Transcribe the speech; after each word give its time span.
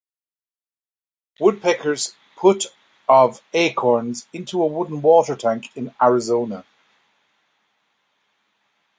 Woodpeckers 1.39 2.15
put 2.35 2.65
of 3.07 3.43
acorns 3.53 4.27
into 4.33 4.63
a 4.63 4.65
wooden 4.65 5.03
water 5.03 5.35
tank 5.35 5.69
in 5.77 5.93
Arizona. 6.01 6.65